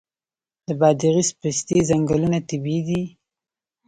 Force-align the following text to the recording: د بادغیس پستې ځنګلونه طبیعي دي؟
د 0.67 0.69
بادغیس 0.79 1.29
پستې 1.39 1.77
ځنګلونه 1.89 2.37
طبیعي 2.49 2.81
دي؟ 2.87 3.01